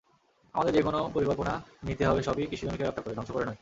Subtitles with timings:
[0.55, 1.53] আমাদের যেকোনো পরিকল্পনা
[1.83, 3.59] নিতে হবে সবই কৃষিজমিকে রক্ষা করে—ধ্বংস করে নয়।